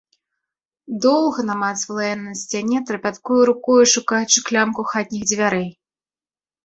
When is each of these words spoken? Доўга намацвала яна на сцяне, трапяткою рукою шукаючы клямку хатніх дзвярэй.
Доўга 1.05 1.39
намацвала 1.49 2.03
яна 2.07 2.25
на 2.31 2.35
сцяне, 2.41 2.77
трапяткою 2.93 3.39
рукою 3.53 3.79
шукаючы 3.95 4.45
клямку 4.51 4.81
хатніх 4.93 5.23
дзвярэй. 5.35 5.67